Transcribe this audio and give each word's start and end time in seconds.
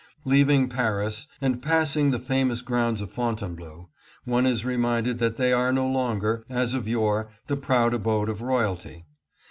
Leaving 0.25 0.67
Paris 0.67 1.27
and 1.41 1.61
passing 1.61 2.09
the 2.09 2.17
famous 2.17 2.63
grounds 2.63 3.01
of 3.01 3.11
Fontainebleau, 3.11 3.91
one 4.25 4.47
is 4.47 4.65
reminded 4.65 5.19
that 5.19 5.37
they 5.37 5.53
are 5.53 5.71
no 5.71 5.85
longer, 5.87 6.43
as 6.49 6.73
of 6.73 6.87
yore, 6.87 7.29
the 7.45 7.55
proud 7.55 7.93
abode 7.93 8.27
of 8.27 8.41
royalty. 8.41 9.05